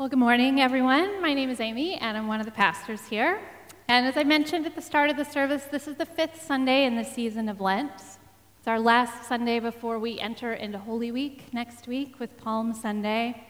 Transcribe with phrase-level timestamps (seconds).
[0.00, 1.20] Well, good morning, everyone.
[1.20, 3.38] My name is Amy, and I'm one of the pastors here.
[3.86, 6.86] And as I mentioned at the start of the service, this is the fifth Sunday
[6.86, 7.92] in the season of Lent.
[7.92, 13.46] It's our last Sunday before we enter into Holy Week next week with Palm Sunday.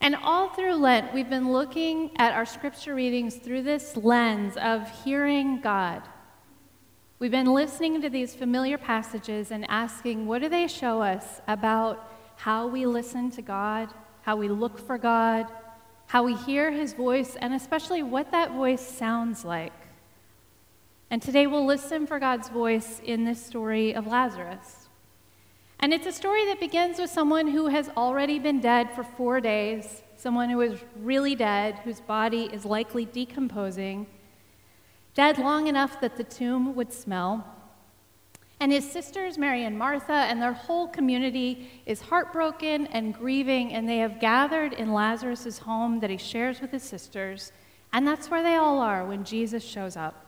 [0.00, 4.88] And all through Lent, we've been looking at our scripture readings through this lens of
[5.02, 6.02] hearing God.
[7.18, 12.08] We've been listening to these familiar passages and asking, what do they show us about
[12.36, 13.92] how we listen to God?
[14.26, 15.46] How we look for God,
[16.08, 19.72] how we hear his voice, and especially what that voice sounds like.
[21.12, 24.88] And today we'll listen for God's voice in this story of Lazarus.
[25.78, 29.40] And it's a story that begins with someone who has already been dead for four
[29.40, 34.08] days, someone who is really dead, whose body is likely decomposing,
[35.14, 37.46] dead long enough that the tomb would smell.
[38.58, 43.88] And his sisters, Mary and Martha, and their whole community is heartbroken and grieving, and
[43.88, 47.52] they have gathered in Lazarus' home that he shares with his sisters.
[47.92, 50.26] And that's where they all are when Jesus shows up.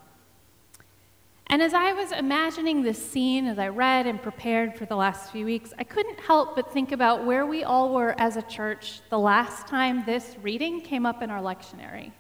[1.51, 5.33] And as I was imagining this scene, as I read and prepared for the last
[5.33, 9.01] few weeks, I couldn't help but think about where we all were as a church
[9.09, 12.13] the last time this reading came up in our lectionary.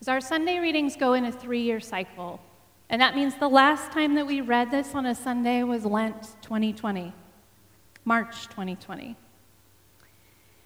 [0.00, 2.40] As our Sunday readings go in a three year cycle.
[2.90, 6.22] And that means the last time that we read this on a Sunday was Lent
[6.40, 7.12] 2020,
[8.04, 9.14] March 2020.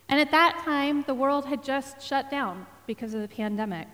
[0.09, 3.89] And at that time, the world had just shut down because of the pandemic.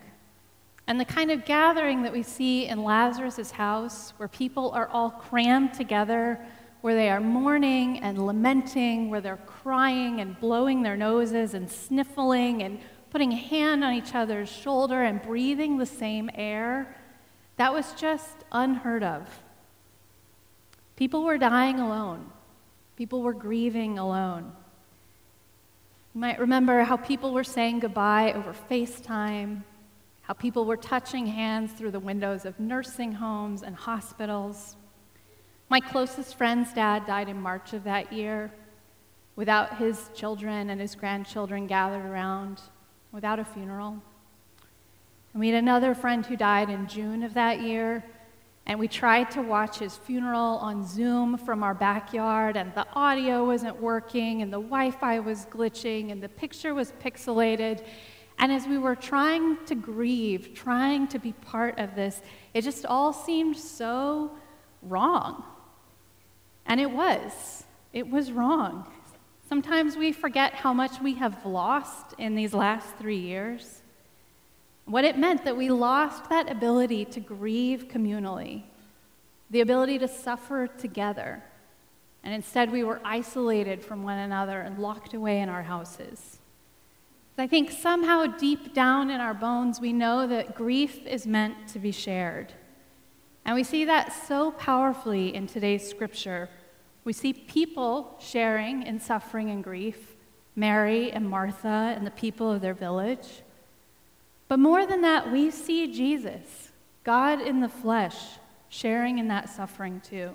[0.87, 5.11] And the kind of gathering that we see in Lazarus' house, where people are all
[5.11, 6.39] crammed together,
[6.83, 12.63] where they are mourning and lamenting, where they're crying and blowing their noses and sniffling
[12.63, 12.79] and
[13.11, 16.95] putting a hand on each other's shoulder and breathing the same air,
[17.59, 19.43] that was just unheard of.
[20.97, 22.31] People were dying alone,
[22.97, 24.53] people were grieving alone.
[26.15, 29.63] You might remember how people were saying goodbye over FaceTime,
[30.23, 34.77] how people were touching hands through the windows of nursing homes and hospitals.
[35.69, 38.51] My closest friend's dad died in March of that year
[39.37, 42.61] without his children and his grandchildren gathered around,
[43.13, 44.03] without a funeral.
[45.39, 48.05] We had another friend who died in June of that year,
[48.67, 53.47] and we tried to watch his funeral on Zoom from our backyard, and the audio
[53.47, 57.85] wasn't working, and the Wi Fi was glitching, and the picture was pixelated.
[58.41, 62.21] And as we were trying to grieve, trying to be part of this,
[62.53, 64.33] it just all seemed so
[64.83, 65.45] wrong.
[66.67, 67.63] And it was.
[67.93, 68.91] It was wrong.
[69.49, 73.83] Sometimes we forget how much we have lost in these last three years.
[74.89, 78.63] What it meant that we lost that ability to grieve communally,
[79.51, 81.43] the ability to suffer together.
[82.25, 86.39] And instead, we were isolated from one another and locked away in our houses.
[87.37, 91.79] I think somehow deep down in our bones, we know that grief is meant to
[91.79, 92.55] be shared.
[93.45, 96.49] And we see that so powerfully in today's scripture.
[97.05, 100.17] We see people sharing in suffering and grief
[100.57, 103.43] Mary and Martha and the people of their village.
[104.59, 106.73] But more than that, we see Jesus,
[107.05, 108.17] God in the flesh,
[108.69, 110.33] sharing in that suffering too.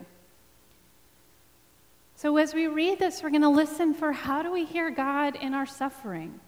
[2.16, 5.36] So as we read this, we're going to listen for how do we hear God
[5.36, 6.40] in our suffering?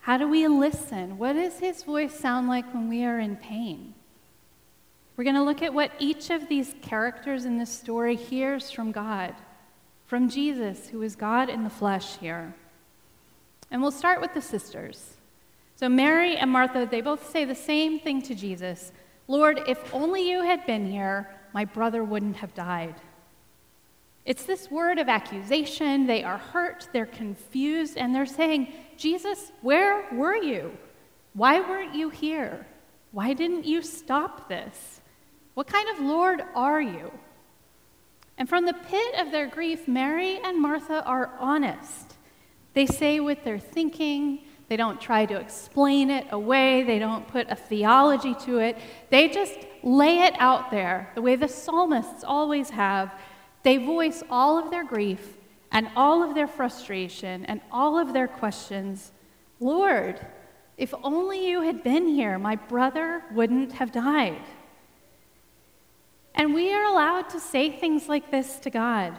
[0.00, 1.16] How do we listen?
[1.16, 3.94] What does his voice sound like when we are in pain?
[5.16, 8.92] We're going to look at what each of these characters in this story hears from
[8.92, 9.34] God,
[10.06, 12.54] from Jesus, who is God in the flesh here.
[13.70, 15.16] And we'll start with the sisters.
[15.80, 18.92] So Mary and Martha, they both say the same thing to Jesus
[19.28, 22.96] Lord, if only you had been here, my brother wouldn't have died.
[24.26, 26.06] It's this word of accusation.
[26.06, 30.76] They are hurt, they're confused, and they're saying, Jesus, where were you?
[31.32, 32.66] Why weren't you here?
[33.12, 35.00] Why didn't you stop this?
[35.54, 37.10] What kind of Lord are you?
[38.36, 42.16] And from the pit of their grief, Mary and Martha are honest.
[42.74, 46.84] They say what they're thinking, they don't try to explain it away.
[46.84, 48.78] They don't put a theology to it.
[49.10, 53.12] They just lay it out there the way the psalmists always have.
[53.64, 55.36] They voice all of their grief
[55.72, 59.10] and all of their frustration and all of their questions.
[59.58, 60.24] Lord,
[60.78, 64.40] if only you had been here, my brother wouldn't have died.
[66.32, 69.16] And we are allowed to say things like this to God.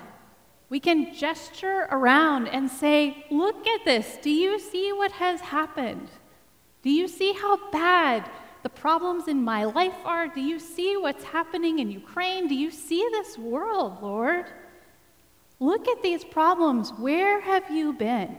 [0.72, 4.18] We can gesture around and say, Look at this.
[4.22, 6.08] Do you see what has happened?
[6.82, 8.32] Do you see how bad
[8.64, 10.30] the problems in my life are?
[10.30, 12.48] Do you see what's happening in Ukraine?
[12.48, 14.46] Do you see this world, Lord?
[15.60, 16.92] Look at these problems.
[16.92, 18.38] Where have you been?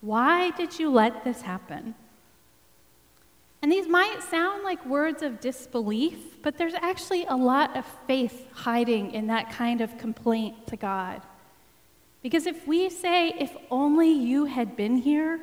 [0.00, 1.94] Why did you let this happen?
[3.62, 8.48] And these might sound like words of disbelief, but there's actually a lot of faith
[8.52, 11.22] hiding in that kind of complaint to God.
[12.22, 15.40] Because if we say, if only you had been here,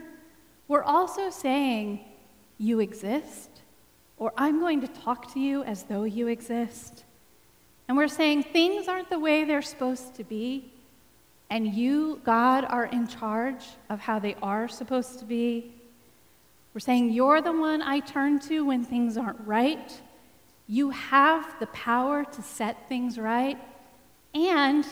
[0.67, 2.05] we're also saying,
[2.57, 3.49] you exist,
[4.17, 7.03] or I'm going to talk to you as though you exist.
[7.87, 10.71] And we're saying things aren't the way they're supposed to be,
[11.49, 15.73] and you, God, are in charge of how they are supposed to be.
[16.73, 19.99] We're saying, You're the one I turn to when things aren't right.
[20.67, 23.57] You have the power to set things right.
[24.35, 24.85] And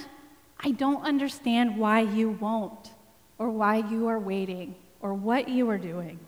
[0.59, 2.91] I don't understand why you won't,
[3.37, 6.19] or why you are waiting, or what you are doing.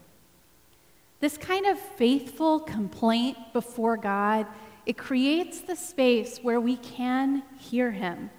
[1.19, 4.45] This kind of faithful complaint before God,
[4.85, 8.29] it creates the space where we can hear Him,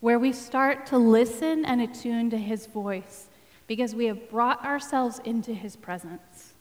[0.00, 3.28] where we start to listen and attune to His voice,
[3.66, 6.52] because we have brought ourselves into His presence.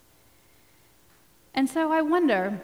[1.53, 2.61] And so I wonder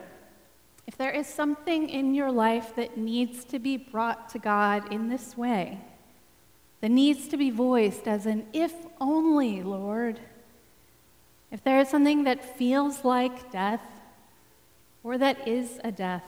[0.89, 5.07] if there is something in your life that needs to be brought to God in
[5.07, 5.79] this way,
[6.81, 10.19] that needs to be voiced as an if only, Lord.
[11.51, 13.83] If there is something that feels like death,
[15.03, 16.25] or that is a death,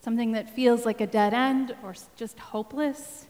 [0.00, 3.26] something that feels like a dead end or just hopeless,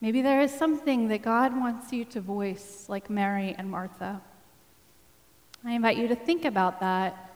[0.00, 4.22] maybe there is something that God wants you to voice, like Mary and Martha.
[5.66, 7.31] I invite you to think about that.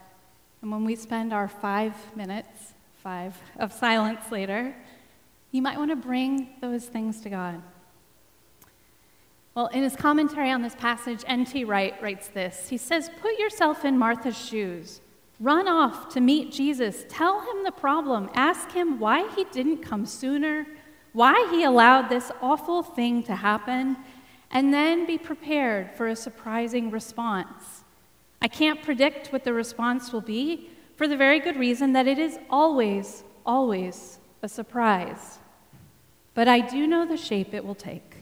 [0.67, 4.75] And when we spend our five minutes, five, of silence later,
[5.51, 7.63] you might want to bring those things to God.
[9.55, 11.63] Well, in his commentary on this passage, N.T.
[11.63, 12.67] Wright writes this.
[12.67, 14.99] He says, Put yourself in Martha's shoes.
[15.39, 17.05] Run off to meet Jesus.
[17.07, 18.29] Tell him the problem.
[18.33, 20.67] Ask him why he didn't come sooner,
[21.13, 23.95] why he allowed this awful thing to happen,
[24.51, 27.85] and then be prepared for a surprising response.
[28.41, 32.19] I can't predict what the response will be for the very good reason that it
[32.19, 35.39] is always, always a surprise.
[36.33, 38.17] But I do know the shape it will take.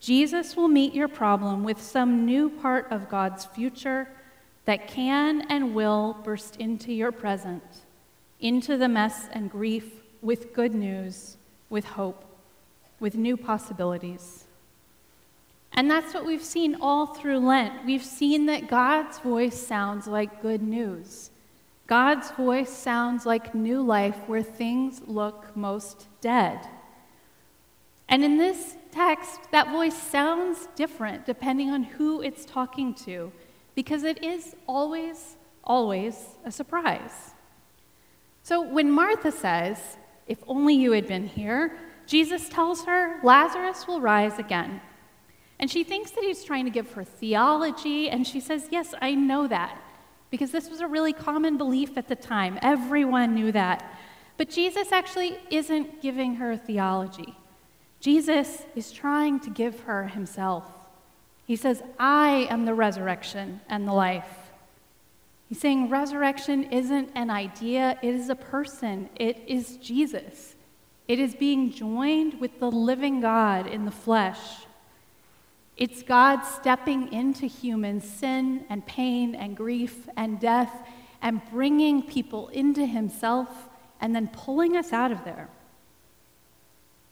[0.00, 4.08] Jesus will meet your problem with some new part of God's future
[4.64, 7.62] that can and will burst into your present,
[8.40, 11.36] into the mess and grief with good news,
[11.70, 12.24] with hope,
[13.00, 14.45] with new possibilities.
[15.76, 17.84] And that's what we've seen all through Lent.
[17.84, 21.30] We've seen that God's voice sounds like good news.
[21.86, 26.66] God's voice sounds like new life where things look most dead.
[28.08, 33.30] And in this text, that voice sounds different depending on who it's talking to,
[33.74, 37.34] because it is always, always a surprise.
[38.42, 44.00] So when Martha says, If only you had been here, Jesus tells her, Lazarus will
[44.00, 44.80] rise again.
[45.58, 49.14] And she thinks that he's trying to give her theology, and she says, Yes, I
[49.14, 49.80] know that,
[50.30, 52.58] because this was a really common belief at the time.
[52.62, 53.90] Everyone knew that.
[54.36, 57.34] But Jesus actually isn't giving her theology.
[58.00, 60.64] Jesus is trying to give her himself.
[61.46, 64.28] He says, I am the resurrection and the life.
[65.48, 70.56] He's saying resurrection isn't an idea, it is a person, it is Jesus.
[71.06, 74.65] It is being joined with the living God in the flesh.
[75.76, 80.72] It's God stepping into human sin and pain and grief and death
[81.20, 83.68] and bringing people into himself
[84.00, 85.48] and then pulling us out of there.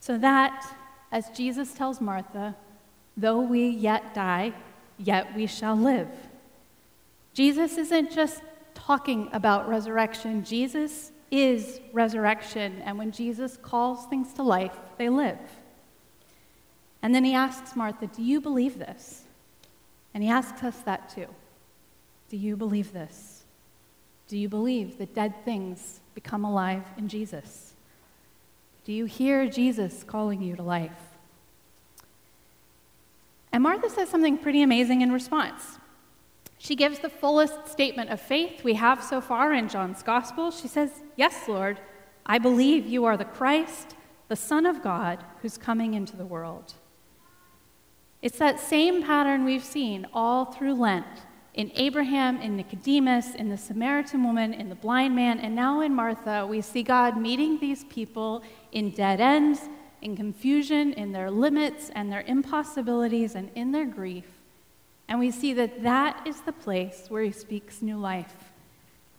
[0.00, 0.76] So that,
[1.12, 2.56] as Jesus tells Martha,
[3.16, 4.52] though we yet die,
[4.98, 6.08] yet we shall live.
[7.32, 8.42] Jesus isn't just
[8.74, 12.80] talking about resurrection, Jesus is resurrection.
[12.84, 15.38] And when Jesus calls things to life, they live.
[17.04, 19.25] And then he asks Martha, Do you believe this?
[20.14, 21.26] And he asks us that too.
[22.30, 23.44] Do you believe this?
[24.26, 27.75] Do you believe that dead things become alive in Jesus?
[28.87, 30.96] Do you hear Jesus calling you to life?
[33.52, 35.78] And Martha says something pretty amazing in response.
[36.56, 40.50] She gives the fullest statement of faith we have so far in John's gospel.
[40.50, 41.80] She says, Yes, Lord,
[42.25, 43.94] I believe you are the Christ,
[44.28, 46.73] the Son of God, who's coming into the world.
[48.24, 51.04] It's that same pattern we've seen all through Lent
[51.52, 55.94] in Abraham, in Nicodemus, in the Samaritan woman, in the blind man, and now in
[55.94, 59.68] Martha, we see God meeting these people in dead ends,
[60.00, 64.40] in confusion, in their limits and their impossibilities, and in their grief.
[65.06, 68.54] And we see that that is the place where He speaks new life.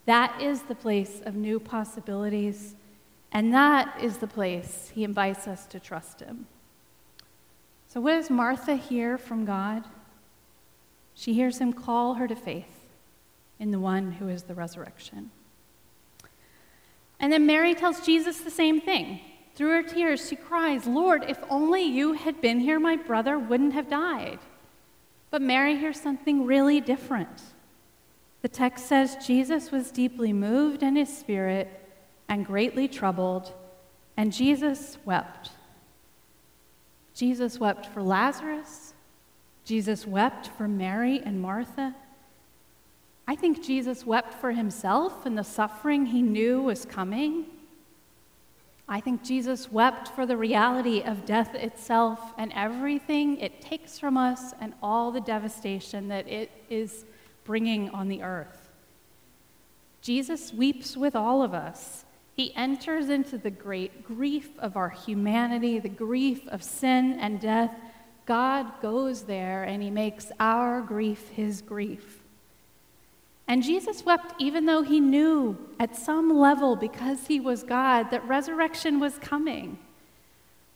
[0.07, 2.73] That is the place of new possibilities.
[3.31, 6.47] And that is the place He invites us to trust Him.
[7.95, 9.85] So, what does Martha hear from God?
[11.13, 12.83] She hears him call her to faith
[13.57, 15.31] in the one who is the resurrection.
[17.21, 19.21] And then Mary tells Jesus the same thing.
[19.55, 23.71] Through her tears, she cries, Lord, if only you had been here, my brother wouldn't
[23.71, 24.39] have died.
[25.31, 27.43] But Mary hears something really different.
[28.41, 31.69] The text says Jesus was deeply moved in his spirit
[32.27, 33.53] and greatly troubled,
[34.17, 35.51] and Jesus wept.
[37.15, 38.93] Jesus wept for Lazarus.
[39.63, 41.95] Jesus wept for Mary and Martha.
[43.27, 47.45] I think Jesus wept for himself and the suffering he knew was coming.
[48.87, 54.15] I think Jesus wept for the reality of death itself and everything it takes from
[54.15, 57.05] us and all the devastation that it is
[57.45, 58.69] bringing on the earth.
[60.01, 62.04] Jesus weeps with all of us.
[62.35, 67.73] He enters into the great grief of our humanity, the grief of sin and death.
[68.25, 72.19] God goes there and he makes our grief his grief.
[73.47, 78.27] And Jesus wept even though he knew at some level, because he was God, that
[78.27, 79.77] resurrection was coming.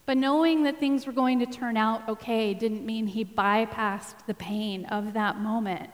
[0.06, 4.34] But knowing that things were going to turn out okay didn't mean he bypassed the
[4.34, 5.90] pain of that moment.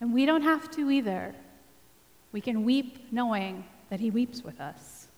[0.00, 1.34] And we don't have to either.
[2.32, 5.08] We can weep knowing that he weeps with us.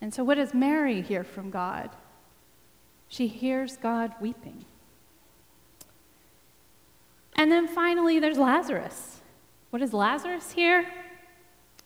[0.00, 1.90] And so, what does Mary hear from God?
[3.08, 4.64] She hears God weeping.
[7.36, 9.20] And then finally, there's Lazarus.
[9.70, 10.86] What does Lazarus hear?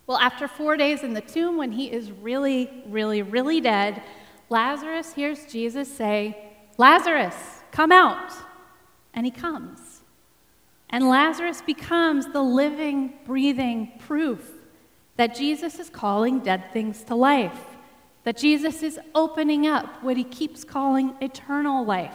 [0.07, 4.03] Well, after four days in the tomb, when he is really, really, really dead,
[4.49, 6.37] Lazarus hears Jesus say,
[6.79, 7.35] Lazarus,
[7.71, 8.33] come out.
[9.13, 10.01] And he comes.
[10.91, 14.58] And Lazarus becomes the living, breathing proof
[15.19, 17.77] that Jesus is calling dead things to life,
[18.23, 22.15] that Jesus is opening up what he keeps calling eternal life.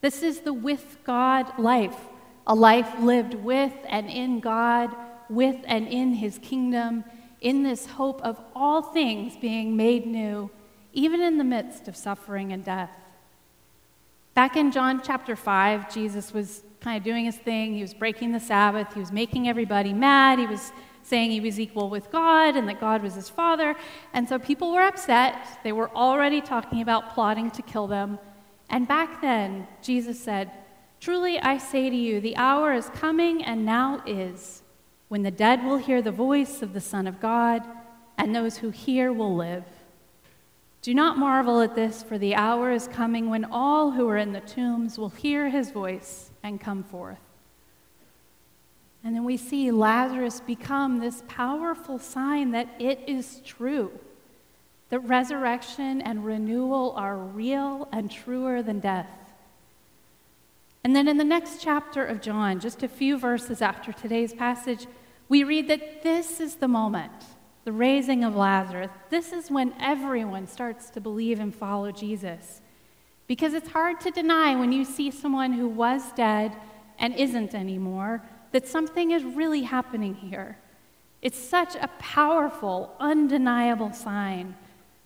[0.00, 1.96] This is the with God life,
[2.46, 4.94] a life lived with and in God,
[5.30, 7.04] with and in his kingdom,
[7.40, 10.50] in this hope of all things being made new,
[10.92, 12.90] even in the midst of suffering and death.
[14.34, 17.74] Back in John chapter 5, Jesus was kind of doing his thing.
[17.74, 18.92] He was breaking the Sabbath.
[18.92, 20.40] He was making everybody mad.
[20.40, 20.72] He was
[21.04, 23.76] saying he was equal with God and that God was his father.
[24.12, 25.60] And so people were upset.
[25.62, 28.18] They were already talking about plotting to kill them.
[28.70, 30.50] And back then, Jesus said,
[31.00, 34.62] Truly I say to you, the hour is coming and now is
[35.08, 37.62] when the dead will hear the voice of the Son of God,
[38.16, 39.64] and those who hear will live.
[40.82, 44.32] Do not marvel at this, for the hour is coming when all who are in
[44.32, 47.20] the tombs will hear his voice and come forth.
[49.04, 53.92] And then we see Lazarus become this powerful sign that it is true,
[54.88, 59.10] that resurrection and renewal are real and truer than death.
[60.82, 64.86] And then in the next chapter of John, just a few verses after today's passage,
[65.28, 67.12] we read that this is the moment,
[67.64, 68.90] the raising of Lazarus.
[69.10, 72.62] This is when everyone starts to believe and follow Jesus.
[73.26, 76.54] Because it's hard to deny when you see someone who was dead
[76.98, 78.22] and isn't anymore
[78.54, 80.56] that something is really happening here.
[81.22, 84.54] It's such a powerful, undeniable sign.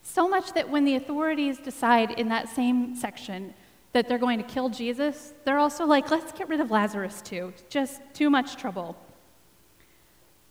[0.02, 3.54] So much that when the authorities decide in that same section
[3.94, 7.54] that they're going to kill Jesus, they're also like, let's get rid of Lazarus too.
[7.70, 8.94] Just too much trouble.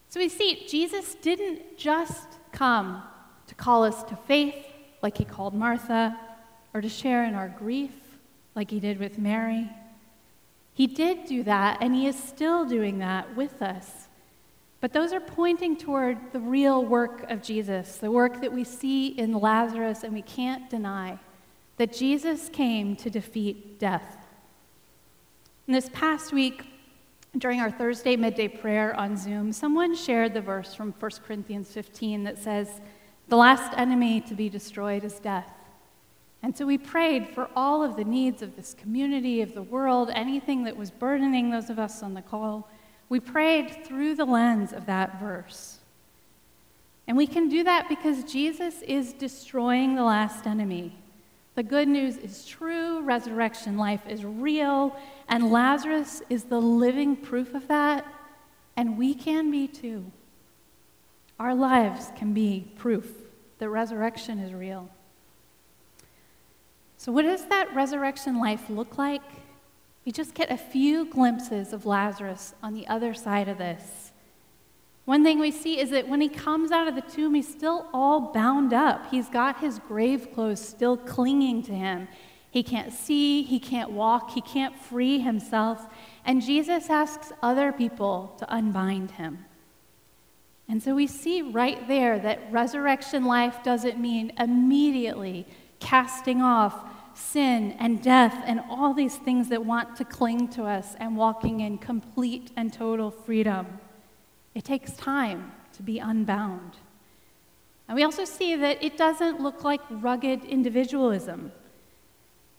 [0.10, 3.04] So we see, Jesus didn't just come
[3.46, 4.56] to call us to faith
[5.04, 6.18] like he called Martha
[6.74, 7.92] or to share in our grief
[8.56, 9.70] like he did with Mary.
[10.78, 14.10] He did do that, and he is still doing that with us.
[14.80, 19.08] But those are pointing toward the real work of Jesus, the work that we see
[19.08, 21.18] in Lazarus and we can't deny
[21.78, 24.18] that Jesus came to defeat death.
[25.66, 26.68] And this past week,
[27.36, 32.24] during our Thursday midday prayer on Zoom, someone shared the verse from 1 Corinthians 15
[32.26, 32.82] that says,
[33.30, 35.57] The last enemy to be destroyed is death.
[36.44, 40.10] And so we prayed for all of the needs of this community, of the world,
[40.14, 42.70] anything that was burdening those of us on the call.
[43.10, 45.80] We prayed through the lens of that verse.
[47.08, 50.96] And we can do that because Jesus is destroying the last enemy.
[51.56, 54.96] The good news is true, resurrection life is real,
[55.28, 58.06] and Lazarus is the living proof of that,
[58.76, 60.12] and we can be too.
[61.40, 63.12] Our lives can be proof
[63.58, 64.90] that resurrection is real.
[66.98, 69.22] So, what does that resurrection life look like?
[70.04, 74.12] We just get a few glimpses of Lazarus on the other side of this.
[75.06, 77.88] One thing we see is that when he comes out of the tomb, he's still
[77.94, 79.10] all bound up.
[79.10, 82.08] He's got his grave clothes still clinging to him.
[82.50, 85.88] He can't see, he can't walk, he can't free himself.
[86.26, 89.46] And Jesus asks other people to unbind him.
[90.68, 95.48] And so we see right there that resurrection life doesn't mean immediately
[95.80, 96.74] casting off
[97.14, 101.62] sin and death and all these things that want to cling to us and walking
[101.62, 103.80] in complete and total freedom.
[104.54, 106.74] It takes time to be unbound.
[107.88, 111.52] And we also see that it doesn't look like rugged individualism,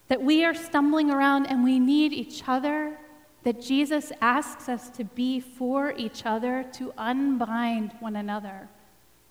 [0.09, 2.97] that we are stumbling around and we need each other,
[3.45, 8.69] that Jesus asks us to be for each other, to unbind one another,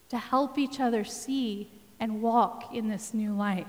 [0.10, 3.65] to help each other see and walk in this new life.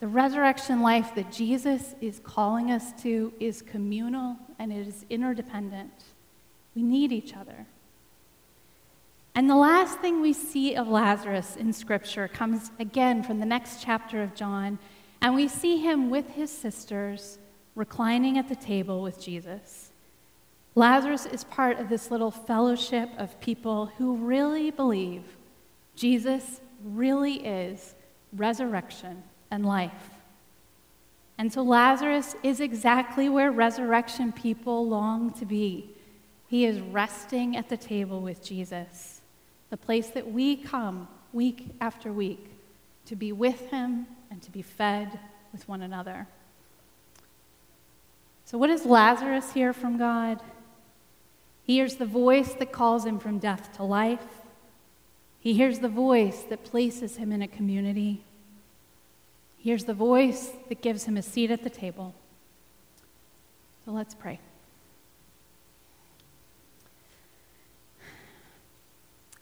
[0.00, 5.92] The resurrection life that Jesus is calling us to is communal and it is interdependent.
[6.74, 7.66] We need each other.
[9.34, 13.82] And the last thing we see of Lazarus in Scripture comes again from the next
[13.82, 14.78] chapter of John,
[15.22, 17.38] and we see him with his sisters
[17.74, 19.92] reclining at the table with Jesus.
[20.74, 25.22] Lazarus is part of this little fellowship of people who really believe
[25.94, 27.94] Jesus really is
[28.32, 30.10] resurrection and life.
[31.38, 35.90] And so Lazarus is exactly where resurrection people long to be.
[36.48, 39.20] He is resting at the table with Jesus
[39.70, 42.50] the place that we come week after week
[43.06, 45.18] to be with Him and to be fed
[45.50, 46.28] with one another.
[48.44, 50.42] So, what does Lazarus hear from God?
[51.64, 54.41] He hears the voice that calls him from death to life.
[55.42, 58.22] He hears the voice that places him in a community.
[59.58, 62.14] He hears the voice that gives him a seat at the table.
[63.84, 64.38] So let's pray.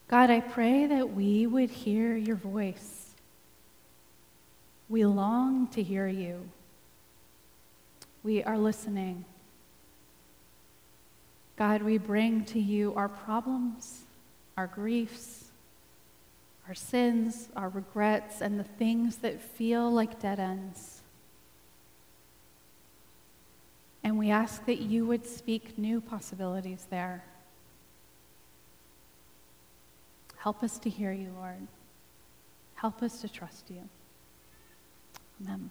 [0.09, 3.11] God, I pray that we would hear your voice.
[4.88, 6.49] We long to hear you.
[8.23, 9.26] We are listening.
[11.59, 14.04] God, we bring to you our problems,
[14.57, 15.50] our griefs,
[16.71, 21.02] our sins, our regrets, and the things that feel like dead ends.
[24.04, 27.25] And we ask that you would speak new possibilities there.
[30.37, 31.67] Help us to hear you, Lord.
[32.76, 33.89] Help us to trust you.
[35.43, 35.71] Amen.